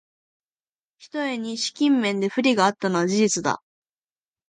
[0.97, 3.61] ひとえに資金面で不利があったのは事実だ